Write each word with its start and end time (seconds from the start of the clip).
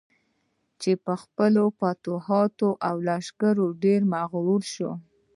چې 0.81 0.91
پر 1.03 1.15
خپلو 1.23 1.63
فتوحاتو 1.79 2.69
او 2.87 2.95
لښکرو 3.07 3.67
ډېر 3.83 4.01
مغرور 4.13 4.61
شو. 4.73 4.91